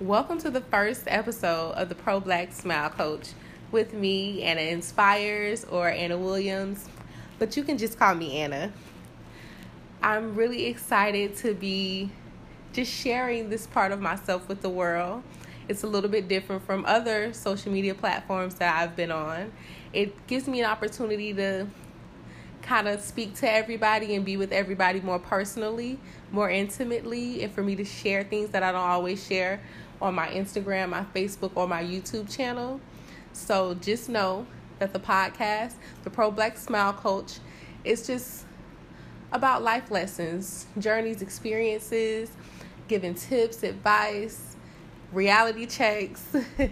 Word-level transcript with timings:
Welcome 0.00 0.36
to 0.40 0.50
the 0.50 0.60
first 0.60 1.04
episode 1.06 1.70
of 1.70 1.88
the 1.88 1.94
Pro 1.94 2.20
Black 2.20 2.52
Smile 2.52 2.90
Coach 2.90 3.30
with 3.72 3.94
me, 3.94 4.42
Anna 4.42 4.60
Inspires 4.60 5.64
or 5.64 5.88
Anna 5.88 6.18
Williams, 6.18 6.86
but 7.38 7.56
you 7.56 7.64
can 7.64 7.78
just 7.78 7.98
call 7.98 8.14
me 8.14 8.36
Anna. 8.36 8.70
I'm 10.02 10.34
really 10.34 10.66
excited 10.66 11.34
to 11.36 11.54
be 11.54 12.10
just 12.74 12.92
sharing 12.92 13.48
this 13.48 13.66
part 13.66 13.90
of 13.90 13.98
myself 13.98 14.46
with 14.48 14.60
the 14.60 14.68
world. 14.68 15.22
It's 15.66 15.82
a 15.82 15.86
little 15.86 16.10
bit 16.10 16.28
different 16.28 16.66
from 16.66 16.84
other 16.84 17.32
social 17.32 17.72
media 17.72 17.94
platforms 17.94 18.56
that 18.56 18.78
I've 18.78 18.96
been 18.96 19.10
on. 19.10 19.50
It 19.94 20.26
gives 20.26 20.46
me 20.46 20.60
an 20.60 20.66
opportunity 20.66 21.32
to 21.32 21.68
kind 22.66 22.88
of 22.88 23.00
speak 23.00 23.34
to 23.34 23.50
everybody 23.50 24.16
and 24.16 24.24
be 24.24 24.36
with 24.36 24.52
everybody 24.52 25.00
more 25.00 25.20
personally, 25.20 25.98
more 26.32 26.50
intimately, 26.50 27.44
and 27.44 27.52
for 27.52 27.62
me 27.62 27.76
to 27.76 27.84
share 27.84 28.24
things 28.24 28.50
that 28.50 28.62
I 28.62 28.72
don't 28.72 28.80
always 28.80 29.24
share 29.24 29.60
on 30.02 30.14
my 30.14 30.28
Instagram, 30.28 30.90
my 30.90 31.04
Facebook, 31.14 31.52
or 31.54 31.68
my 31.68 31.82
YouTube 31.82 32.34
channel. 32.34 32.80
So 33.32 33.74
just 33.74 34.08
know 34.08 34.46
that 34.80 34.92
the 34.92 34.98
podcast, 34.98 35.74
the 36.02 36.10
Pro 36.10 36.30
Black 36.30 36.58
Smile 36.58 36.92
Coach, 36.92 37.38
is 37.84 38.06
just 38.06 38.44
about 39.30 39.62
life 39.62 39.90
lessons, 39.90 40.66
journeys, 40.78 41.22
experiences, 41.22 42.30
giving 42.88 43.14
tips, 43.14 43.62
advice, 43.62 44.55
reality 45.12 45.66
checks, 45.66 46.24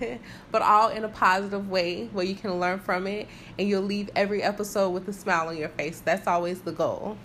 but 0.51 0.63
all 0.63 0.89
in 0.89 1.05
a 1.05 1.09
positive 1.09 1.69
way 1.69 2.07
where 2.13 2.25
you 2.25 2.35
can 2.35 2.59
learn 2.59 2.79
from 2.79 3.07
it 3.07 3.29
and 3.59 3.69
you'll 3.69 3.83
leave 3.83 4.11
every 4.17 4.43
episode 4.43 4.91
with 4.91 5.09
a 5.09 5.13
smile 5.13 5.49
on 5.49 5.57
your 5.57 5.69
face. 5.71 6.01
That's 6.05 6.27
always 6.27 6.61
the 6.63 6.73
goal. 6.73 7.17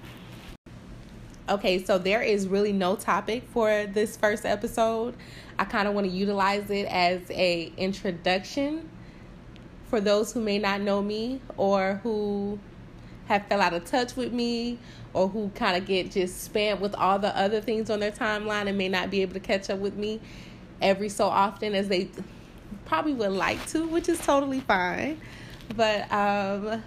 Okay, 1.48 1.84
so 1.84 1.98
there 1.98 2.22
is 2.22 2.48
really 2.48 2.72
no 2.72 2.96
topic 2.96 3.44
for 3.52 3.88
this 3.88 4.16
first 4.16 4.46
episode. 4.46 5.16
I 5.58 5.66
kind 5.66 5.88
of 5.88 5.96
want 5.96 6.06
to 6.06 6.14
utilize 6.14 6.70
it 6.70 6.86
as 6.86 7.22
a 7.32 7.74
introduction 7.76 8.88
for 9.88 10.00
those 10.00 10.32
who 10.32 10.42
may 10.42 10.60
not 10.60 10.82
know 10.82 11.02
me 11.02 11.42
or 11.58 12.00
who 12.04 12.60
have 13.26 13.48
fell 13.48 13.62
out 13.62 13.74
of 13.74 13.86
touch 13.86 14.16
with 14.16 14.32
me 14.32 14.78
or 15.14 15.28
who 15.28 15.50
kind 15.56 15.76
of 15.76 15.88
get 15.88 16.12
just 16.12 16.52
spammed 16.52 16.80
with 16.80 16.94
all 16.96 17.18
the 17.18 17.36
other 17.36 17.62
things 17.62 17.90
on 17.90 18.00
their 18.00 18.12
timeline 18.12 18.68
and 18.68 18.78
may 18.78 18.88
not 18.88 19.10
be 19.10 19.22
able 19.22 19.34
to 19.34 19.40
catch 19.40 19.70
up 19.70 19.80
with 19.80 19.96
me 19.96 20.20
every 20.82 21.10
so 21.10 21.28
often 21.28 21.76
as 21.76 21.88
they 21.88 22.10
probably 22.86 23.14
would 23.14 23.32
like 23.32 23.66
to, 23.68 23.88
which 23.88 24.10
is 24.10 24.20
totally 24.20 24.60
fine. 24.62 25.20
But 25.76 26.12
um 26.12 26.84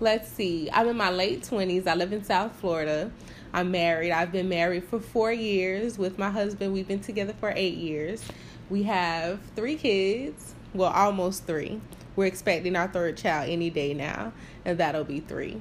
let's 0.00 0.28
see. 0.28 0.68
I'm 0.72 0.88
in 0.88 0.96
my 0.96 1.10
late 1.10 1.42
20s. 1.42 1.86
I 1.86 1.94
live 1.94 2.12
in 2.12 2.24
South 2.24 2.52
Florida. 2.56 3.10
I'm 3.52 3.70
married. 3.70 4.10
I've 4.10 4.32
been 4.32 4.48
married 4.48 4.84
for 4.84 4.98
four 4.98 5.32
years 5.32 5.96
with 5.96 6.18
my 6.18 6.30
husband. 6.30 6.72
We've 6.72 6.88
been 6.88 7.00
together 7.00 7.34
for 7.38 7.52
eight 7.54 7.76
years. 7.76 8.22
We 8.68 8.82
have 8.84 9.40
three 9.54 9.76
kids. 9.76 10.54
Well, 10.74 10.90
almost 10.90 11.46
three. 11.46 11.80
We're 12.16 12.26
expecting 12.26 12.74
our 12.74 12.88
third 12.88 13.16
child 13.16 13.48
any 13.48 13.70
day 13.70 13.94
now, 13.94 14.32
and 14.64 14.78
that'll 14.78 15.04
be 15.04 15.20
three. 15.20 15.60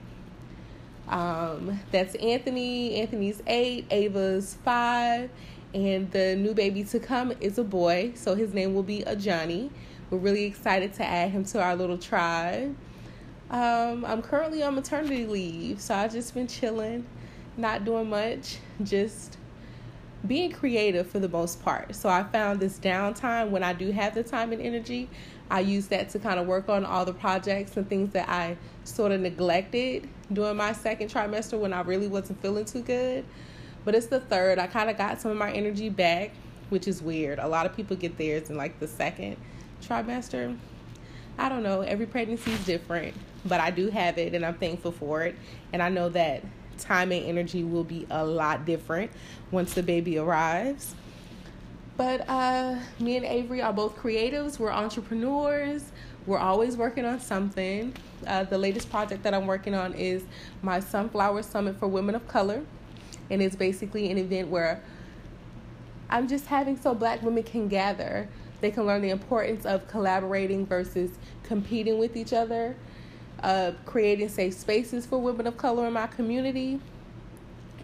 Um, 1.07 1.79
that's 1.91 2.15
Anthony. 2.15 2.95
Anthony's 2.95 3.41
eight. 3.45 3.85
Ava's 3.91 4.57
five. 4.65 5.29
And 5.73 6.11
the 6.11 6.35
new 6.35 6.53
baby 6.53 6.83
to 6.85 6.99
come 6.99 7.33
is 7.39 7.57
a 7.57 7.63
boy, 7.63 8.11
so 8.15 8.35
his 8.35 8.53
name 8.53 8.73
will 8.73 8.83
be 8.83 9.01
a 9.03 9.15
Johnny. 9.15 9.71
We're 10.09 10.19
really 10.19 10.45
excited 10.45 10.93
to 10.95 11.05
add 11.05 11.31
him 11.31 11.45
to 11.45 11.61
our 11.61 11.75
little 11.75 11.97
tribe. 11.97 12.75
Um, 13.49 14.05
I'm 14.05 14.21
currently 14.21 14.63
on 14.63 14.75
maternity 14.75 15.25
leave, 15.25 15.81
so 15.81 15.95
I've 15.95 16.11
just 16.11 16.33
been 16.33 16.47
chilling 16.47 17.05
not 17.57 17.85
doing 17.85 18.09
much, 18.09 18.57
just 18.83 19.37
being 20.25 20.51
creative 20.51 21.07
for 21.07 21.19
the 21.19 21.29
most 21.29 21.61
part. 21.63 21.93
So 21.95 22.09
I 22.09 22.23
found 22.23 22.59
this 22.59 22.79
downtime 22.79 23.49
when 23.49 23.63
I 23.63 23.73
do 23.73 23.91
have 23.91 24.15
the 24.15 24.23
time 24.23 24.53
and 24.53 24.61
energy, 24.61 25.09
I 25.49 25.59
use 25.59 25.87
that 25.87 26.09
to 26.09 26.19
kind 26.19 26.39
of 26.39 26.47
work 26.47 26.69
on 26.69 26.85
all 26.85 27.05
the 27.05 27.13
projects 27.13 27.75
and 27.77 27.87
things 27.87 28.13
that 28.13 28.29
I 28.29 28.57
sort 28.85 29.11
of 29.11 29.21
neglected 29.21 30.09
during 30.31 30.57
my 30.57 30.71
second 30.71 31.09
trimester 31.11 31.59
when 31.59 31.73
I 31.73 31.81
really 31.81 32.07
wasn't 32.07 32.41
feeling 32.41 32.65
too 32.65 32.81
good. 32.81 33.25
But 33.85 33.95
it's 33.95 34.07
the 34.07 34.19
third. 34.19 34.59
I 34.59 34.67
kind 34.67 34.89
of 34.89 34.97
got 34.97 35.19
some 35.19 35.31
of 35.31 35.37
my 35.37 35.51
energy 35.51 35.89
back, 35.89 36.31
which 36.69 36.87
is 36.87 37.01
weird. 37.01 37.39
A 37.39 37.47
lot 37.47 37.65
of 37.65 37.75
people 37.75 37.95
get 37.95 38.17
theirs 38.17 38.49
in 38.49 38.57
like 38.57 38.79
the 38.79 38.87
second 38.87 39.37
trimester. 39.81 40.57
I 41.37 41.49
don't 41.49 41.63
know. 41.63 41.81
Every 41.81 42.05
pregnancy 42.05 42.51
is 42.51 42.65
different, 42.65 43.15
but 43.45 43.59
I 43.59 43.71
do 43.71 43.89
have 43.89 44.17
it 44.17 44.33
and 44.33 44.45
I'm 44.45 44.55
thankful 44.55 44.91
for 44.91 45.23
it. 45.23 45.35
And 45.73 45.81
I 45.81 45.89
know 45.89 46.09
that 46.09 46.43
time 46.77 47.11
and 47.11 47.25
energy 47.25 47.63
will 47.63 47.83
be 47.83 48.05
a 48.09 48.25
lot 48.25 48.65
different 48.65 49.11
once 49.51 49.73
the 49.73 49.83
baby 49.83 50.17
arrives. 50.17 50.95
But 51.95 52.27
uh, 52.27 52.79
me 52.99 53.17
and 53.17 53.25
Avery 53.25 53.61
are 53.61 53.73
both 53.73 53.95
creatives. 53.95 54.57
We're 54.57 54.71
entrepreneurs. 54.71 55.83
We're 56.25 56.39
always 56.39 56.77
working 56.77 57.05
on 57.05 57.19
something. 57.19 57.93
Uh, 58.25 58.45
the 58.45 58.57
latest 58.57 58.89
project 58.89 59.23
that 59.23 59.33
I'm 59.33 59.45
working 59.45 59.75
on 59.75 59.93
is 59.93 60.23
my 60.61 60.79
Sunflower 60.79 61.43
Summit 61.43 61.77
for 61.77 61.87
Women 61.87 62.15
of 62.15 62.27
Color. 62.27 62.63
And 63.33 63.41
it's 63.41 63.55
basically 63.55 64.11
an 64.11 64.17
event 64.17 64.47
where 64.47 64.81
I'm 66.09 66.27
just 66.27 66.45
having 66.45 66.79
so 66.79 66.93
black 66.93 67.21
women 67.21 67.43
can 67.43 67.67
gather. 67.67 68.29
They 68.61 68.71
can 68.71 68.85
learn 68.85 69.01
the 69.01 69.09
importance 69.09 69.65
of 69.65 69.87
collaborating 69.87 70.65
versus 70.65 71.11
competing 71.43 71.97
with 71.97 72.15
each 72.15 72.31
other 72.31 72.75
uh, 73.43 73.73
creating 73.85 74.29
safe 74.29 74.53
spaces 74.53 75.05
for 75.05 75.19
women 75.19 75.45
of 75.45 75.57
color 75.57 75.85
in 75.85 75.93
my 75.93 76.07
community. 76.07 76.79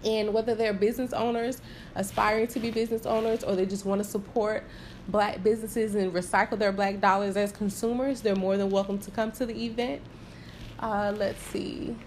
And 0.05 0.33
whether 0.33 0.55
they're 0.55 0.73
business 0.73 1.11
owners, 1.11 1.61
aspiring 1.95 2.47
to 2.47 2.59
be 2.59 2.71
business 2.71 3.05
owners, 3.05 3.43
or 3.43 3.55
they 3.55 3.66
just 3.66 3.85
want 3.85 4.01
to 4.01 4.07
support 4.07 4.63
black 5.09 5.43
businesses 5.43 5.95
and 5.95 6.13
recycle 6.13 6.57
their 6.57 6.71
black 6.71 7.01
dollars 7.01 7.35
as 7.35 7.51
consumers, 7.51 8.21
they're 8.21 8.35
more 8.35 8.55
than 8.55 8.69
welcome 8.69 8.97
to 8.99 9.11
come 9.11 9.33
to 9.33 9.45
the 9.45 9.66
event. 9.66 10.01
Uh, 10.79 11.13
let's 11.17 11.41
see. 11.47 11.97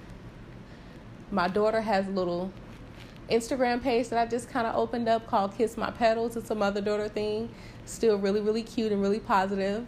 My 1.31 1.49
daughter 1.49 1.83
has 1.83 2.09
little 2.09 2.51
Instagram 3.33 3.83
page 3.83 4.09
that 4.11 4.19
I 4.19 4.31
just 4.31 4.51
kind 4.51 4.67
of 4.67 4.77
opened 4.77 5.09
up 5.09 5.27
called 5.27 5.57
Kiss 5.57 5.77
My 5.77 5.91
Petals. 5.91 6.37
It's 6.37 6.51
a 6.51 6.55
mother 6.55 6.81
daughter 6.81 7.09
thing. 7.09 7.49
Still 7.87 8.19
really, 8.19 8.41
really 8.41 8.63
cute 8.63 8.93
and 8.93 9.01
really 9.01 9.21
positive. 9.21 9.87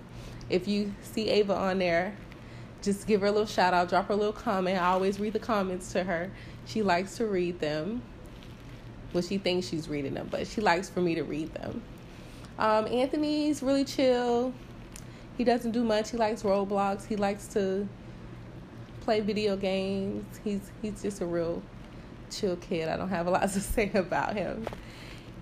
If 0.49 0.67
you 0.67 0.95
see 1.03 1.29
Ava 1.29 1.55
on 1.55 1.79
there, 1.79 2.17
just 2.83 3.07
give 3.07 3.21
her 3.21 3.27
a 3.27 3.31
little 3.31 3.47
shout 3.47 3.75
out, 3.75 3.89
drop 3.89 4.09
her 4.09 4.15
a 4.15 4.17
little 4.17 4.33
comment. 4.33 4.81
I 4.81 4.87
always 4.87 5.21
read 5.21 5.35
the 5.35 5.39
comments 5.39 5.93
to 5.93 6.05
her. 6.05 6.31
She 6.67 6.83
likes 6.83 7.17
to 7.17 7.27
read 7.27 7.61
them. 7.61 8.03
Well, 9.13 9.23
she 9.23 9.39
thinks 9.39 9.69
she's 9.69 9.89
reading 9.89 10.15
them, 10.15 10.29
but 10.31 10.47
she 10.47 10.61
likes 10.61 10.89
for 10.89 11.01
me 11.01 11.15
to 11.15 11.23
read 11.23 11.53
them. 11.55 11.83
Um, 12.59 12.87
Anthony's 12.87 13.63
really 13.63 13.85
chill. 13.85 14.53
He 15.37 15.45
doesn't 15.45 15.73
do 15.73 15.85
much. 15.85 16.11
He 16.11 16.17
likes 16.17 16.43
Roblox. 16.43 17.07
He 17.07 17.17
likes 17.17 17.47
to 17.49 17.89
play 19.01 19.21
video 19.21 19.57
games. 19.57 20.25
He's 20.43 20.71
he's 20.81 21.03
just 21.03 21.21
a 21.21 21.27
real 21.27 21.63
chill 22.31 22.57
kid. 22.57 22.89
I 22.89 22.97
don't 22.97 23.09
have 23.09 23.27
a 23.27 23.31
lot 23.31 23.43
to 23.43 23.49
say 23.61 23.91
about 23.95 24.35
him. 24.35 24.67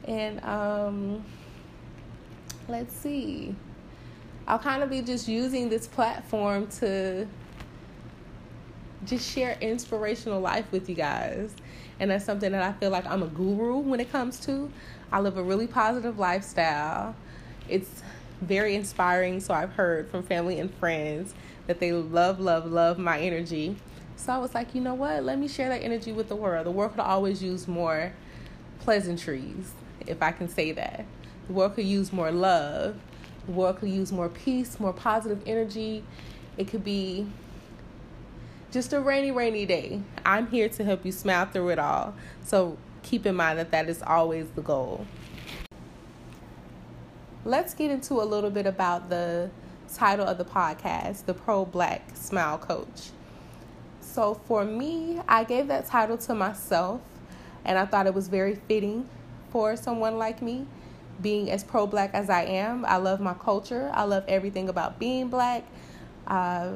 And 0.06 0.44
um, 0.44 1.25
let's 2.69 2.94
see. 2.94 3.54
I'll 4.47 4.59
kind 4.59 4.82
of 4.82 4.91
be 4.91 5.03
just 5.03 5.28
using 5.28 5.69
this 5.69 5.87
platform 5.87 6.66
to 6.78 7.26
just 9.04 9.28
share 9.31 9.56
inspirational 9.60 10.41
life 10.41 10.66
with 10.72 10.88
you 10.88 10.94
guys. 10.94 11.54
And 12.00 12.10
that's 12.10 12.25
something 12.25 12.50
that 12.53 12.62
I 12.62 12.72
feel 12.78 12.91
like 12.91 13.06
I'm 13.06 13.22
a 13.22 13.28
guru 13.28 13.78
when 13.78 14.00
it 14.00 14.10
comes 14.10 14.41
to. 14.41 14.71
I 15.12 15.21
live 15.21 15.37
a 15.37 15.42
really 15.42 15.66
positive 15.66 16.19
lifestyle. 16.19 17.15
It's 17.69 18.03
very 18.41 18.75
inspiring. 18.75 19.41
So 19.41 19.54
I've 19.54 19.72
heard 19.72 20.10
from 20.10 20.22
family 20.22 20.59
and 20.59 20.72
friends 20.75 21.34
that 21.66 21.78
they 21.78 21.92
love, 21.92 22.41
love, 22.41 22.66
love 22.66 22.98
my 22.98 23.21
energy. 23.21 23.76
So 24.16 24.32
I 24.32 24.38
was 24.38 24.54
like, 24.54 24.74
you 24.74 24.80
know 24.80 24.94
what? 24.94 25.24
Let 25.24 25.38
me 25.38 25.48
share 25.48 25.68
that 25.68 25.82
energy 25.82 26.12
with 26.12 26.28
the 26.28 26.36
world. 26.36 26.66
The 26.66 26.70
world 26.70 26.92
could 26.92 27.00
always 27.00 27.42
use 27.42 27.66
more 27.66 28.12
pleasantries, 28.80 29.72
if 30.06 30.22
I 30.22 30.32
can 30.32 30.48
say 30.48 30.72
that. 30.72 31.04
The 31.48 31.52
world 31.52 31.74
could 31.74 31.86
use 31.86 32.12
more 32.12 32.30
love 32.30 32.97
the 33.47 33.53
world 33.53 33.78
could 33.78 33.88
use 33.88 34.12
more 34.12 34.28
peace, 34.28 34.78
more 34.78 34.92
positive 34.92 35.42
energy. 35.47 36.04
It 36.56 36.68
could 36.68 36.84
be 36.84 37.26
just 38.70 38.92
a 38.92 39.00
rainy, 39.00 39.30
rainy 39.30 39.66
day. 39.66 40.00
I'm 40.24 40.47
here 40.48 40.68
to 40.68 40.84
help 40.84 41.04
you 41.04 41.12
smile 41.12 41.47
through 41.47 41.70
it 41.70 41.78
all. 41.78 42.15
So 42.44 42.78
keep 43.03 43.26
in 43.26 43.34
mind 43.34 43.58
that 43.58 43.70
that 43.72 43.88
is 43.88 44.03
always 44.03 44.47
the 44.50 44.62
goal. 44.62 45.06
Let's 47.44 47.74
get 47.74 47.91
into 47.91 48.15
a 48.15 48.24
little 48.24 48.50
bit 48.50 48.66
about 48.66 49.10
the 49.10 49.50
title 49.92 50.26
of 50.26 50.38
the 50.38 50.44
podcast, 50.44 51.26
The 51.26 51.34
Pro 51.34 51.65
Black 51.65 52.10
Smile 52.15 52.58
Coach. 52.58 53.10
So 54.12 54.34
for 54.47 54.62
me, 54.62 55.20
I 55.26 55.44
gave 55.44 55.68
that 55.68 55.86
title 55.86 56.18
to 56.18 56.34
myself, 56.34 57.00
and 57.64 57.78
I 57.78 57.86
thought 57.86 58.06
it 58.06 58.12
was 58.12 58.28
very 58.28 58.56
fitting 58.68 59.09
for 59.50 59.74
someone 59.74 60.18
like 60.18 60.42
me 60.42 60.66
being 61.22 61.50
as 61.50 61.64
pro 61.64 61.86
black 61.86 62.10
as 62.12 62.28
I 62.28 62.42
am. 62.42 62.84
I 62.84 62.98
love 62.98 63.20
my 63.20 63.32
culture. 63.32 63.91
I 63.94 64.04
love 64.04 64.24
everything 64.28 64.68
about 64.68 64.98
being 64.98 65.28
black. 65.28 65.64
Uh, 66.26 66.72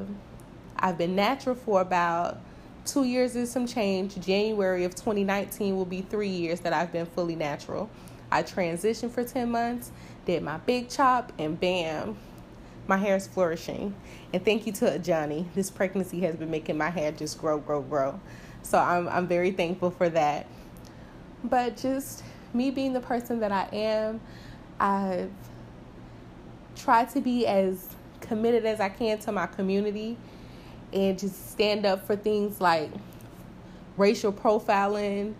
I've 0.79 0.97
been 0.97 1.15
natural 1.15 1.53
for 1.55 1.79
about 1.79 2.39
two 2.85 3.03
years 3.03 3.35
and 3.35 3.47
some 3.47 3.67
change. 3.67 4.19
January 4.19 4.83
of 4.83 4.95
2019 4.95 5.75
will 5.75 5.85
be 5.85 6.01
three 6.01 6.29
years 6.29 6.61
that 6.61 6.73
I've 6.73 6.91
been 6.91 7.05
fully 7.05 7.35
natural. 7.35 7.87
I 8.31 8.41
transitioned 8.41 9.11
for 9.11 9.23
10 9.23 9.51
months, 9.51 9.91
did 10.25 10.41
my 10.41 10.57
big 10.57 10.89
chop, 10.89 11.31
and 11.37 11.59
bam, 11.59 12.17
my 12.87 12.97
hair 12.97 13.15
is 13.15 13.27
flourishing. 13.27 13.95
And 14.33 14.43
thank 14.43 14.65
you 14.65 14.73
to 14.73 14.99
Johnny. 14.99 15.45
This 15.55 15.69
pregnancy 15.69 16.21
has 16.21 16.35
been 16.35 16.51
making 16.51 16.77
my 16.77 16.89
hair 16.89 17.11
just 17.11 17.39
grow, 17.39 17.59
grow, 17.59 17.81
grow. 17.81 18.19
So 18.63 18.77
I'm 18.77 19.07
I'm 19.07 19.27
very 19.27 19.51
thankful 19.51 19.91
for 19.91 20.09
that. 20.09 20.47
But 21.43 21.77
just 21.77 22.23
me 22.53 22.71
being 22.71 22.93
the 22.93 22.99
person 22.99 23.39
that 23.39 23.51
I 23.51 23.67
am, 23.73 24.19
I've 24.79 25.31
tried 26.75 27.09
to 27.11 27.21
be 27.21 27.45
as 27.45 27.95
committed 28.21 28.65
as 28.65 28.79
I 28.79 28.89
can 28.89 29.19
to 29.19 29.31
my 29.31 29.47
community 29.47 30.17
and 30.93 31.17
just 31.17 31.51
stand 31.51 31.85
up 31.85 32.05
for 32.05 32.15
things 32.15 32.59
like 32.61 32.89
racial 33.97 34.31
profiling, 34.31 35.33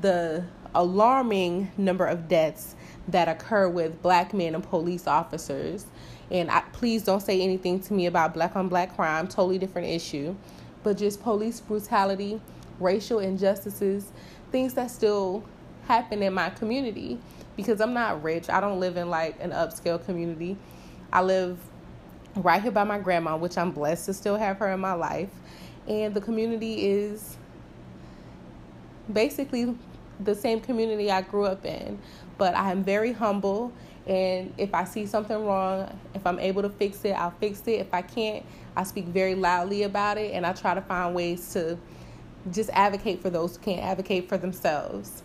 the 0.00 0.44
alarming 0.74 1.70
number 1.76 2.06
of 2.06 2.28
deaths 2.28 2.74
that 3.08 3.28
occur 3.28 3.68
with 3.68 4.02
black 4.02 4.32
men 4.34 4.54
and 4.54 4.64
police 4.64 5.06
officers. 5.06 5.86
And 6.30 6.50
I, 6.50 6.60
please 6.72 7.02
don't 7.02 7.20
say 7.20 7.40
anything 7.40 7.80
to 7.80 7.92
me 7.92 8.06
about 8.06 8.34
black 8.34 8.56
on 8.56 8.68
black 8.68 8.94
crime, 8.96 9.28
totally 9.28 9.58
different 9.58 9.88
issue. 9.88 10.34
But 10.82 10.96
just 10.96 11.22
police 11.22 11.60
brutality, 11.60 12.40
racial 12.80 13.18
injustices, 13.18 14.10
things 14.50 14.74
that 14.74 14.90
still 14.90 15.44
happen 15.86 16.22
in 16.22 16.32
my 16.32 16.50
community 16.50 17.18
because 17.56 17.80
I'm 17.80 17.92
not 17.92 18.22
rich. 18.22 18.48
I 18.48 18.60
don't 18.60 18.80
live 18.80 18.96
in 18.96 19.10
like 19.10 19.36
an 19.40 19.50
upscale 19.50 20.04
community. 20.04 20.56
I 21.12 21.22
live 21.22 21.58
right 22.36 22.60
here 22.60 22.72
by 22.72 22.84
my 22.84 22.98
grandma, 22.98 23.36
which 23.36 23.56
I'm 23.56 23.70
blessed 23.70 24.06
to 24.06 24.14
still 24.14 24.36
have 24.36 24.58
her 24.58 24.72
in 24.72 24.80
my 24.80 24.94
life. 24.94 25.30
And 25.86 26.14
the 26.14 26.20
community 26.20 26.86
is 26.86 27.36
basically 29.12 29.76
the 30.20 30.34
same 30.34 30.60
community 30.60 31.10
I 31.10 31.22
grew 31.22 31.44
up 31.44 31.64
in. 31.64 31.98
But 32.38 32.54
I 32.54 32.70
am 32.70 32.82
very 32.82 33.12
humble. 33.12 33.72
And 34.06 34.52
if 34.58 34.74
I 34.74 34.84
see 34.84 35.06
something 35.06 35.44
wrong, 35.44 35.98
if 36.14 36.26
I'm 36.26 36.38
able 36.38 36.62
to 36.62 36.68
fix 36.68 37.04
it, 37.04 37.12
I'll 37.12 37.30
fix 37.32 37.62
it. 37.66 37.80
If 37.80 37.94
I 37.94 38.02
can't, 38.02 38.44
I 38.76 38.84
speak 38.84 39.06
very 39.06 39.34
loudly 39.34 39.84
about 39.84 40.18
it. 40.18 40.32
And 40.32 40.44
I 40.44 40.52
try 40.52 40.74
to 40.74 40.82
find 40.82 41.14
ways 41.14 41.52
to 41.54 41.78
just 42.50 42.70
advocate 42.70 43.22
for 43.22 43.30
those 43.30 43.56
who 43.56 43.62
can't 43.62 43.82
advocate 43.82 44.28
for 44.28 44.36
themselves. 44.36 45.22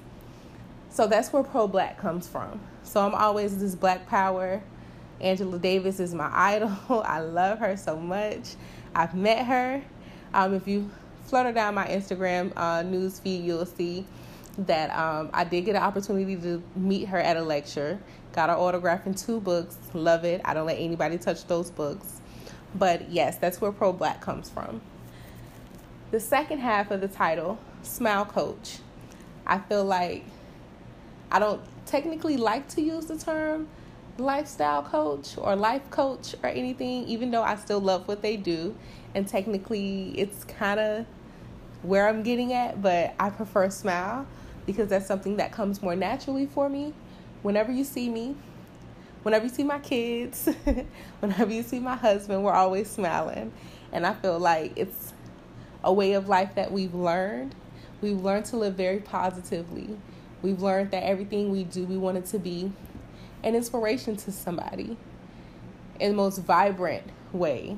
So 0.89 1.07
that's 1.07 1.31
where 1.33 1.44
pro 1.44 1.68
black 1.68 2.00
comes 2.00 2.27
from. 2.27 2.59
So 2.83 3.06
I'm 3.06 3.13
always 3.13 3.59
this 3.59 3.75
black 3.75 4.07
power 4.07 4.62
Angela 5.21 5.59
Davis 5.59 6.00
is 6.00 6.13
my 6.13 6.30
idol. 6.33 7.03
I 7.06 7.19
love 7.19 7.59
her 7.59 7.77
so 7.77 7.97
much. 7.97 8.56
I've 8.95 9.15
met 9.15 9.45
her. 9.45 9.81
Um, 10.33 10.53
if 10.53 10.68
you 10.68 10.89
flutter 11.25 11.51
down 11.51 11.75
my 11.75 11.88
Instagram 11.88 12.51
uh, 12.56 12.83
news 12.83 13.19
feed, 13.19 13.44
you'll 13.44 13.65
see 13.65 14.06
that 14.66 14.90
um, 14.92 15.30
I 15.34 15.44
did 15.44 15.62
get 15.62 15.76
an 15.76 15.84
opportunity 15.84 16.36
to 16.36 16.62
meet 16.76 17.08
her 17.08 17.18
at 17.18 17.38
a 17.38 17.42
lecture. 17.42 18.00
Got 18.34 18.50
her 18.50 18.56
autograph 18.56 19.06
in 19.08 19.14
two 19.14 19.40
books. 19.40 19.78
Love 19.94 20.26
it. 20.26 20.42
I 20.44 20.54
don't 20.54 20.66
let 20.66 20.78
anybody 20.78 21.18
touch 21.18 21.46
those 21.48 21.72
books. 21.72 22.22
But 22.76 23.10
yes, 23.10 23.38
that's 23.38 23.62
where 23.62 23.72
pro 23.72 23.94
black 23.94 24.22
comes 24.22 24.50
from. 24.50 24.82
The 26.12 26.20
second 26.20 26.60
half 26.60 26.92
of 26.92 27.02
the 27.02 27.08
title, 27.08 27.58
Smile 27.84 28.26
Coach. 28.26 28.80
I 29.48 29.60
feel 29.60 29.86
like 29.86 30.24
I 31.32 31.40
don't 31.40 31.62
technically 31.86 32.38
like 32.38 32.68
to 32.70 32.82
use 32.82 33.06
the 33.06 33.18
term 33.18 33.68
lifestyle 34.18 34.84
coach 34.84 35.38
or 35.38 35.56
life 35.56 35.90
coach 35.90 36.36
or 36.44 36.50
anything, 36.50 37.06
even 37.08 37.32
though 37.32 37.44
I 37.44 37.56
still 37.56 37.80
love 37.80 38.08
what 38.08 38.22
they 38.22 38.38
do. 38.38 38.76
And 39.16 39.28
technically, 39.28 40.14
it's 40.18 40.44
kind 40.44 40.80
of 40.80 41.06
where 41.82 42.08
I'm 42.08 42.22
getting 42.24 42.54
at, 42.54 42.82
but 42.82 43.16
I 43.20 43.30
prefer 43.30 43.70
smile 43.70 44.28
because 44.69 44.89
that's 44.89 45.07
something 45.07 45.38
that 45.38 45.51
comes 45.51 45.81
more 45.81 45.95
naturally 45.95 46.45
for 46.45 46.69
me. 46.69 46.94
Whenever 47.42 47.71
you 47.71 47.83
see 47.83 48.07
me, 48.07 48.36
whenever 49.24 49.45
you 49.45 49.50
see 49.50 49.63
my 49.63 49.80
kids, 49.80 50.48
whenever 51.21 51.51
you 51.51 51.63
see 51.63 51.80
my 51.80 51.95
husband, 51.95 52.44
we're 52.44 52.54
always 52.54 52.88
smiling. 52.88 53.51
And 53.92 54.06
I 54.06 54.13
feel 54.13 54.38
like 54.38 54.74
it's 54.75 55.12
a 55.83 55.92
way 55.92 56.13
of 56.13 56.30
life 56.30 56.54
that 56.54 56.71
we've 56.71 56.94
learned. 56.94 57.56
We've 58.00 58.21
learned 58.21 58.45
to 58.45 58.57
live 58.57 58.75
very 58.75 59.00
positively. 59.00 59.98
We've 60.44 60.62
learned 60.62 60.92
that 60.92 61.01
everything 61.01 61.50
we 61.50 61.63
do, 61.63 61.86
we 61.86 61.98
want 61.98 62.19
it 62.19 62.27
to 62.27 62.38
be 62.38 62.72
an 63.42 63.56
inspiration 63.56 64.18
to 64.18 64.31
somebody 64.31 64.98
in 66.00 66.12
the 66.12 66.15
most 66.15 66.38
vibrant 66.44 67.07
way. 67.33 67.75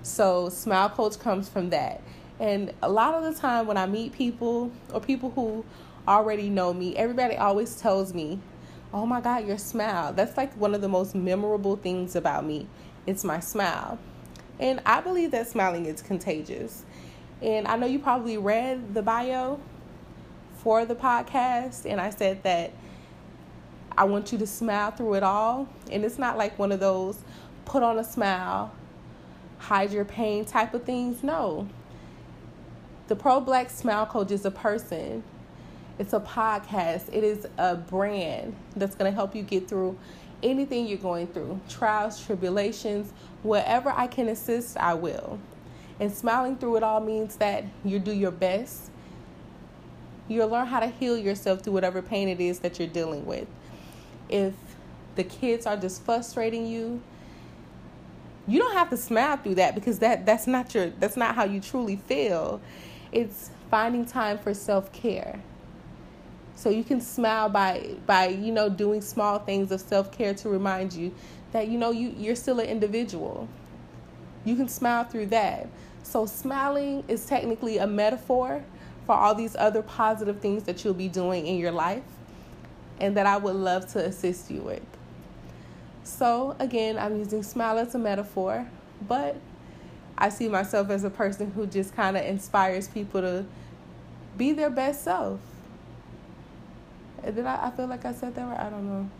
So, 0.00 0.48
Smile 0.48 0.88
Coach 0.88 1.18
comes 1.18 1.50
from 1.50 1.68
that. 1.68 2.00
And 2.40 2.72
a 2.82 2.88
lot 2.88 3.14
of 3.14 3.24
the 3.24 3.38
time 3.38 3.66
when 3.66 3.76
I 3.76 3.86
meet 3.86 4.12
people 4.12 4.70
or 4.92 5.00
people 5.00 5.30
who 5.30 5.64
already 6.06 6.48
know 6.48 6.72
me, 6.72 6.96
everybody 6.96 7.36
always 7.36 7.80
tells 7.80 8.14
me, 8.14 8.40
Oh 8.92 9.04
my 9.04 9.20
God, 9.20 9.46
your 9.46 9.58
smile. 9.58 10.14
That's 10.14 10.36
like 10.36 10.54
one 10.54 10.74
of 10.74 10.80
the 10.80 10.88
most 10.88 11.14
memorable 11.14 11.76
things 11.76 12.16
about 12.16 12.46
me. 12.46 12.66
It's 13.06 13.22
my 13.22 13.38
smile. 13.38 13.98
And 14.58 14.80
I 14.86 15.00
believe 15.00 15.30
that 15.32 15.46
smiling 15.46 15.84
is 15.84 16.00
contagious. 16.00 16.84
And 17.42 17.68
I 17.68 17.76
know 17.76 17.86
you 17.86 17.98
probably 17.98 18.38
read 18.38 18.94
the 18.94 19.02
bio 19.02 19.60
for 20.56 20.84
the 20.84 20.94
podcast, 20.94 21.84
and 21.88 22.00
I 22.00 22.10
said 22.10 22.42
that 22.42 22.72
I 23.96 24.04
want 24.04 24.32
you 24.32 24.38
to 24.38 24.46
smile 24.46 24.90
through 24.90 25.14
it 25.14 25.22
all. 25.22 25.68
And 25.90 26.04
it's 26.04 26.18
not 26.18 26.36
like 26.38 26.58
one 26.58 26.72
of 26.72 26.80
those 26.80 27.18
put 27.64 27.82
on 27.82 27.98
a 27.98 28.04
smile, 28.04 28.72
hide 29.58 29.92
your 29.92 30.04
pain 30.04 30.44
type 30.44 30.74
of 30.74 30.84
things. 30.84 31.22
No. 31.22 31.68
The 33.08 33.16
Pro 33.16 33.40
Black 33.40 33.70
Smile 33.70 34.06
Coach 34.06 34.30
is 34.30 34.44
a 34.44 34.50
person, 34.50 35.24
it's 35.98 36.12
a 36.12 36.20
podcast, 36.20 37.12
it 37.12 37.24
is 37.24 37.46
a 37.56 37.74
brand 37.74 38.54
that's 38.76 38.94
going 38.94 39.10
to 39.10 39.14
help 39.14 39.34
you 39.34 39.42
get 39.42 39.66
through 39.68 39.98
anything 40.42 40.86
you're 40.86 40.98
going 40.98 41.26
through 41.26 41.60
trials, 41.68 42.24
tribulations, 42.24 43.12
whatever 43.42 43.92
I 43.96 44.06
can 44.06 44.28
assist, 44.28 44.76
I 44.76 44.94
will. 44.94 45.38
And 45.98 46.12
smiling 46.12 46.56
through 46.56 46.76
it 46.76 46.82
all 46.82 47.00
means 47.00 47.36
that 47.36 47.64
you 47.84 47.98
do 47.98 48.12
your 48.12 48.30
best. 48.30 48.90
You'll 50.28 50.48
learn 50.48 50.66
how 50.66 50.80
to 50.80 50.86
heal 50.86 51.18
yourself 51.18 51.62
through 51.62 51.72
whatever 51.72 52.02
pain 52.02 52.28
it 52.28 52.40
is 52.40 52.60
that 52.60 52.78
you're 52.78 52.88
dealing 52.88 53.26
with 53.26 53.48
if 54.28 54.54
the 55.16 55.24
kids 55.24 55.66
are 55.66 55.76
just 55.76 56.04
frustrating 56.04 56.66
you, 56.66 57.00
you 58.46 58.58
don't 58.58 58.74
have 58.74 58.90
to 58.90 58.96
smile 58.96 59.36
through 59.36 59.56
that 59.56 59.74
because 59.74 59.98
that 59.98 60.24
that's 60.24 60.46
not 60.46 60.74
your 60.74 60.90
that's 60.90 61.16
not 61.16 61.34
how 61.34 61.44
you 61.44 61.60
truly 61.60 61.96
feel. 61.96 62.60
It's 63.12 63.50
finding 63.70 64.04
time 64.04 64.38
for 64.38 64.54
self-care. 64.54 65.40
So 66.54 66.70
you 66.70 66.82
can 66.82 67.00
smile 67.00 67.48
by 67.48 67.94
by 68.06 68.28
you 68.28 68.52
know 68.52 68.68
doing 68.68 69.00
small 69.00 69.38
things 69.38 69.70
of 69.70 69.80
self-care 69.80 70.34
to 70.34 70.48
remind 70.48 70.92
you 70.92 71.14
that 71.52 71.68
you 71.68 71.78
know 71.78 71.90
you 71.90 72.14
you're 72.16 72.36
still 72.36 72.58
an 72.58 72.66
individual. 72.66 73.48
You 74.44 74.56
can 74.56 74.68
smile 74.68 75.04
through 75.04 75.26
that. 75.26 75.68
So 76.02 76.26
smiling 76.26 77.04
is 77.06 77.26
technically 77.26 77.78
a 77.78 77.86
metaphor 77.86 78.64
for 79.06 79.14
all 79.14 79.34
these 79.34 79.56
other 79.56 79.82
positive 79.82 80.40
things 80.40 80.64
that 80.64 80.84
you'll 80.84 80.94
be 80.94 81.08
doing 81.08 81.46
in 81.46 81.58
your 81.58 81.72
life 81.72 82.02
and 83.00 83.16
that 83.16 83.26
I 83.26 83.36
would 83.36 83.56
love 83.56 83.86
to 83.92 84.04
assist 84.04 84.50
you 84.50 84.60
with. 84.60 84.82
So, 86.02 86.56
again, 86.58 86.98
I'm 86.98 87.18
using 87.18 87.42
smile 87.42 87.78
as 87.78 87.94
a 87.94 87.98
metaphor, 87.98 88.66
but 89.06 89.36
I 90.18 90.30
see 90.30 90.48
myself 90.48 90.90
as 90.90 91.04
a 91.04 91.10
person 91.10 91.52
who 91.52 91.64
just 91.66 91.94
kind 91.94 92.16
of 92.16 92.24
inspires 92.24 92.88
people 92.88 93.20
to 93.20 93.46
be 94.36 94.52
their 94.52 94.68
best 94.68 95.04
self. 95.04 95.38
Did 97.24 97.46
I, 97.46 97.68
I 97.68 97.70
feel 97.70 97.86
like 97.86 98.04
I 98.04 98.12
said 98.12 98.34
that 98.34 98.44
right? 98.44 98.58
I 98.58 98.68
don't 98.68 98.86
know. 98.86 99.10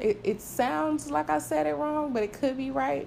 It, 0.00 0.18
it 0.24 0.40
sounds 0.40 1.10
like 1.10 1.28
I 1.28 1.38
said 1.38 1.66
it 1.66 1.74
wrong, 1.74 2.12
but 2.12 2.22
it 2.22 2.32
could 2.32 2.56
be 2.56 2.70
right. 2.70 3.06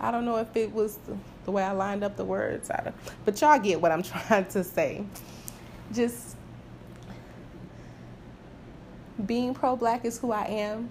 I 0.00 0.10
don't 0.10 0.24
know 0.24 0.36
if 0.36 0.56
it 0.56 0.72
was 0.72 0.96
the, 1.06 1.16
the 1.44 1.50
way 1.50 1.62
I 1.62 1.72
lined 1.72 2.02
up 2.02 2.16
the 2.16 2.24
words. 2.24 2.70
Or 2.70 2.80
not. 2.84 2.94
But 3.26 3.40
y'all 3.40 3.58
get 3.58 3.80
what 3.80 3.92
I'm 3.92 4.02
trying 4.28 4.46
to 4.46 4.64
say. 4.64 5.04
Just 5.92 6.36
being 9.26 9.52
pro 9.52 9.76
black 9.76 10.06
is 10.06 10.18
who 10.18 10.32
I 10.32 10.44
am. 10.46 10.88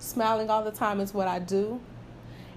Smiling 0.00 0.50
all 0.50 0.64
the 0.64 0.72
time 0.72 0.98
is 0.98 1.14
what 1.14 1.28
I 1.28 1.38
do. 1.38 1.80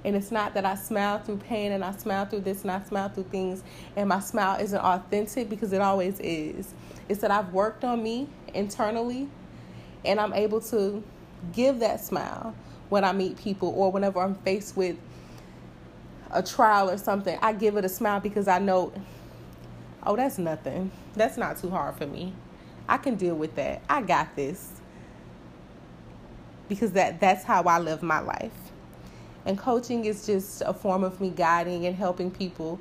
And 0.06 0.16
it's 0.16 0.30
not 0.32 0.54
that 0.54 0.66
I 0.66 0.76
smile 0.76 1.18
through 1.18 1.38
pain 1.38 1.72
and 1.72 1.84
I 1.84 1.92
smile 1.92 2.28
through 2.28 2.42
this 2.42 2.62
and 2.62 2.70
I 2.70 2.84
smile 2.84 3.10
through 3.10 3.24
things 3.24 3.64
and 3.96 4.08
my 4.08 4.20
smile 4.20 4.60
isn't 4.62 4.80
authentic 4.80 5.50
because 5.50 5.74
it 5.74 5.82
always 5.82 6.20
is. 6.20 6.76
It's 7.10 7.22
that 7.22 7.32
I've 7.32 7.52
worked 7.52 7.84
on 7.84 8.04
me 8.04 8.30
internally 8.54 9.28
and 10.06 10.20
I'm 10.20 10.32
able 10.34 10.62
to 10.62 11.04
give 11.54 11.80
that 11.80 12.02
smile 12.02 12.54
when 12.90 13.04
I 13.04 13.14
meet 13.14 13.36
people 13.38 13.74
or 13.76 13.92
whenever 13.92 14.20
I'm 14.20 14.36
faced 14.36 14.78
with 14.78 14.96
a 16.30 16.44
trial 16.44 16.92
or 16.92 17.00
something. 17.00 17.40
I 17.42 17.54
give 17.54 17.76
it 17.76 17.84
a 17.84 17.90
smile 17.90 18.20
because 18.20 18.48
I 18.48 18.60
know, 18.60 18.94
oh, 20.04 20.16
that's 20.16 20.38
nothing. 20.38 20.92
That's 21.16 21.36
not 21.36 21.58
too 21.58 21.72
hard 21.72 21.96
for 21.96 22.06
me. 22.06 22.34
I 22.88 22.98
can 22.98 23.16
deal 23.16 23.34
with 23.34 23.56
that. 23.56 23.82
I 23.90 24.04
got 24.04 24.36
this 24.36 24.70
because 26.70 26.92
that 26.92 27.20
that's 27.20 27.44
how 27.44 27.64
I 27.64 27.80
live 27.80 28.04
my 28.04 28.20
life. 28.20 28.65
And 29.46 29.58
coaching 29.58 30.06
is 30.06 30.25
just 30.25 30.64
a 30.66 30.74
form 30.74 31.04
of 31.04 31.22
me 31.22 31.30
guiding 31.30 31.86
and 31.86 31.96
helping 31.96 32.32
people 32.32 32.80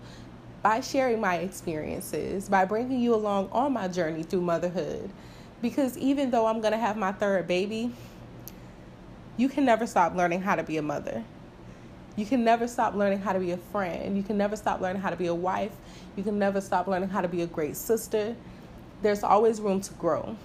by 0.62 0.80
sharing 0.80 1.20
my 1.20 1.36
experiences, 1.36 2.48
by 2.48 2.64
bringing 2.64 3.00
you 3.00 3.14
along 3.14 3.50
on 3.52 3.72
my 3.72 3.86
journey 3.86 4.22
through 4.22 4.40
motherhood. 4.40 5.10
Because 5.60 5.98
even 5.98 6.30
though 6.30 6.46
I'm 6.46 6.60
going 6.60 6.72
to 6.72 6.78
have 6.78 6.96
my 6.96 7.12
third 7.12 7.46
baby, 7.46 7.92
you 9.36 9.48
can 9.48 9.64
never 9.64 9.86
stop 9.86 10.14
learning 10.14 10.40
how 10.40 10.56
to 10.56 10.62
be 10.62 10.78
a 10.78 10.82
mother. 10.82 11.22
You 12.16 12.24
can 12.24 12.44
never 12.44 12.68
stop 12.68 12.94
learning 12.94 13.20
how 13.20 13.32
to 13.32 13.40
be 13.40 13.50
a 13.50 13.56
friend. 13.56 14.16
You 14.16 14.22
can 14.22 14.38
never 14.38 14.56
stop 14.56 14.80
learning 14.80 15.02
how 15.02 15.10
to 15.10 15.16
be 15.16 15.26
a 15.26 15.34
wife. 15.34 15.72
You 16.16 16.22
can 16.22 16.38
never 16.38 16.60
stop 16.60 16.86
learning 16.86 17.08
how 17.08 17.20
to 17.20 17.28
be 17.28 17.42
a 17.42 17.46
great 17.46 17.76
sister. 17.76 18.36
There's 19.02 19.22
always 19.22 19.60
room 19.60 19.80
to 19.82 19.92
grow. 19.94 20.36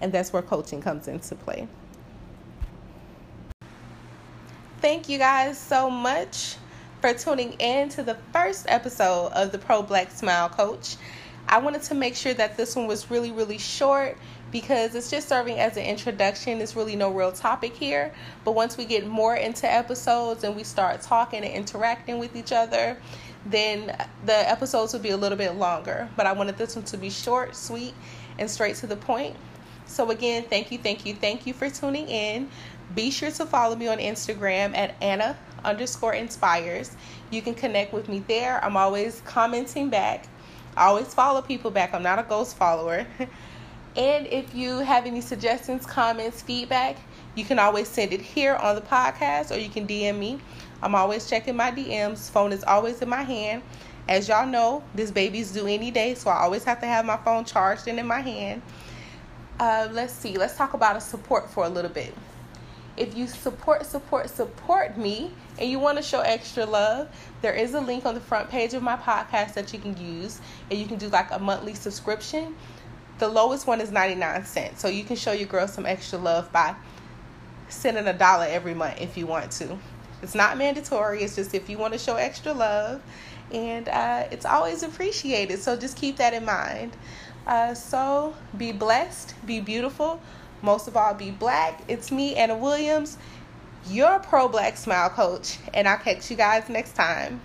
And 0.00 0.12
that's 0.12 0.32
where 0.32 0.42
coaching 0.42 0.80
comes 0.82 1.06
into 1.06 1.34
play. 1.34 1.68
Thank 4.80 5.10
you 5.10 5.18
guys 5.18 5.58
so 5.58 5.90
much 5.90 6.56
for 7.02 7.12
tuning 7.12 7.52
in 7.58 7.90
to 7.90 8.02
the 8.02 8.16
first 8.32 8.64
episode 8.66 9.30
of 9.34 9.52
the 9.52 9.58
Pro 9.58 9.82
Black 9.82 10.10
Smile 10.10 10.48
Coach. 10.48 10.96
I 11.46 11.58
wanted 11.58 11.82
to 11.82 11.94
make 11.94 12.16
sure 12.16 12.32
that 12.32 12.56
this 12.56 12.74
one 12.74 12.86
was 12.86 13.10
really, 13.10 13.30
really 13.30 13.58
short 13.58 14.16
because 14.50 14.94
it's 14.94 15.10
just 15.10 15.28
serving 15.28 15.58
as 15.58 15.76
an 15.76 15.82
introduction. 15.82 16.62
It's 16.62 16.74
really 16.76 16.96
no 16.96 17.10
real 17.10 17.30
topic 17.30 17.74
here. 17.74 18.14
But 18.42 18.52
once 18.52 18.78
we 18.78 18.86
get 18.86 19.06
more 19.06 19.36
into 19.36 19.70
episodes 19.70 20.44
and 20.44 20.56
we 20.56 20.64
start 20.64 21.02
talking 21.02 21.44
and 21.44 21.52
interacting 21.52 22.18
with 22.18 22.34
each 22.34 22.52
other, 22.52 22.96
then 23.44 23.94
the 24.24 24.50
episodes 24.50 24.94
will 24.94 25.00
be 25.00 25.10
a 25.10 25.16
little 25.18 25.36
bit 25.36 25.56
longer. 25.56 26.08
But 26.16 26.24
I 26.24 26.32
wanted 26.32 26.56
this 26.56 26.74
one 26.74 26.86
to 26.86 26.96
be 26.96 27.10
short, 27.10 27.54
sweet, 27.54 27.92
and 28.38 28.50
straight 28.50 28.76
to 28.76 28.86
the 28.86 28.96
point. 28.96 29.36
So, 29.90 30.10
again, 30.10 30.44
thank 30.48 30.70
you, 30.70 30.78
thank 30.78 31.04
you, 31.04 31.14
thank 31.14 31.46
you 31.46 31.52
for 31.52 31.68
tuning 31.68 32.08
in. 32.08 32.48
Be 32.94 33.10
sure 33.10 33.30
to 33.32 33.44
follow 33.44 33.74
me 33.74 33.88
on 33.88 33.98
Instagram 33.98 34.76
at 34.76 34.94
Anna 35.02 35.36
underscore 35.64 36.14
inspires. 36.14 36.96
You 37.30 37.42
can 37.42 37.54
connect 37.54 37.92
with 37.92 38.08
me 38.08 38.22
there. 38.28 38.64
I'm 38.64 38.76
always 38.76 39.20
commenting 39.24 39.90
back. 39.90 40.26
I 40.76 40.86
always 40.86 41.12
follow 41.12 41.42
people 41.42 41.72
back. 41.72 41.92
I'm 41.92 42.04
not 42.04 42.20
a 42.20 42.22
ghost 42.22 42.56
follower. 42.56 43.04
and 43.96 44.26
if 44.28 44.54
you 44.54 44.78
have 44.78 45.06
any 45.06 45.20
suggestions, 45.20 45.86
comments, 45.86 46.40
feedback, 46.40 46.96
you 47.34 47.44
can 47.44 47.58
always 47.58 47.88
send 47.88 48.12
it 48.12 48.20
here 48.20 48.54
on 48.56 48.76
the 48.76 48.82
podcast 48.82 49.54
or 49.54 49.58
you 49.58 49.68
can 49.68 49.86
DM 49.86 50.18
me. 50.18 50.40
I'm 50.82 50.94
always 50.94 51.28
checking 51.28 51.56
my 51.56 51.72
DMs. 51.72 52.30
Phone 52.30 52.52
is 52.52 52.62
always 52.64 53.02
in 53.02 53.08
my 53.08 53.22
hand. 53.22 53.62
As 54.08 54.28
y'all 54.28 54.46
know, 54.46 54.82
this 54.94 55.10
baby's 55.10 55.52
due 55.52 55.66
any 55.66 55.90
day, 55.90 56.14
so 56.14 56.30
I 56.30 56.38
always 56.42 56.64
have 56.64 56.80
to 56.80 56.86
have 56.86 57.04
my 57.04 57.16
phone 57.18 57.44
charged 57.44 57.86
and 57.86 57.98
in 57.98 58.06
my 58.06 58.20
hand. 58.20 58.62
Uh, 59.60 59.86
let's 59.92 60.14
see. 60.14 60.38
Let's 60.38 60.56
talk 60.56 60.72
about 60.72 60.96
a 60.96 61.00
support 61.02 61.50
for 61.50 61.66
a 61.66 61.68
little 61.68 61.90
bit. 61.90 62.14
If 62.96 63.14
you 63.14 63.26
support, 63.26 63.84
support, 63.84 64.30
support 64.30 64.96
me 64.96 65.32
and 65.58 65.70
you 65.70 65.78
want 65.78 65.98
to 65.98 66.02
show 66.02 66.20
extra 66.20 66.64
love, 66.64 67.08
there 67.42 67.52
is 67.52 67.74
a 67.74 67.80
link 67.80 68.06
on 68.06 68.14
the 68.14 68.20
front 68.20 68.48
page 68.48 68.72
of 68.72 68.82
my 68.82 68.96
podcast 68.96 69.52
that 69.54 69.70
you 69.74 69.78
can 69.78 69.94
use 69.98 70.40
and 70.70 70.78
you 70.78 70.86
can 70.86 70.96
do 70.96 71.08
like 71.08 71.30
a 71.30 71.38
monthly 71.38 71.74
subscription. 71.74 72.56
The 73.18 73.28
lowest 73.28 73.66
one 73.66 73.82
is 73.82 73.92
99 73.92 74.46
cents. 74.46 74.80
So 74.80 74.88
you 74.88 75.04
can 75.04 75.16
show 75.16 75.32
your 75.32 75.46
girl 75.46 75.68
some 75.68 75.84
extra 75.84 76.18
love 76.18 76.50
by 76.52 76.74
sending 77.68 78.06
a 78.06 78.14
dollar 78.14 78.46
every 78.48 78.72
month 78.72 78.98
if 78.98 79.18
you 79.18 79.26
want 79.26 79.50
to. 79.52 79.78
It's 80.22 80.34
not 80.34 80.56
mandatory, 80.56 81.22
it's 81.22 81.36
just 81.36 81.54
if 81.54 81.68
you 81.68 81.76
want 81.76 81.92
to 81.92 81.98
show 81.98 82.16
extra 82.16 82.54
love. 82.54 83.02
And 83.52 83.90
uh, 83.90 84.26
it's 84.30 84.46
always 84.46 84.82
appreciated. 84.82 85.58
So 85.58 85.76
just 85.76 85.98
keep 85.98 86.16
that 86.16 86.32
in 86.32 86.46
mind. 86.46 86.96
Uh, 87.50 87.74
so 87.74 88.32
be 88.56 88.70
blessed, 88.70 89.34
be 89.44 89.60
beautiful, 89.60 90.20
most 90.62 90.86
of 90.86 90.96
all, 90.96 91.12
be 91.14 91.32
black. 91.32 91.82
It's 91.88 92.12
me, 92.12 92.36
Anna 92.36 92.56
Williams, 92.56 93.18
your 93.88 94.20
pro 94.20 94.46
black 94.46 94.76
smile 94.76 95.10
coach, 95.10 95.58
and 95.74 95.88
I'll 95.88 95.98
catch 95.98 96.30
you 96.30 96.36
guys 96.36 96.68
next 96.68 96.92
time. 96.92 97.40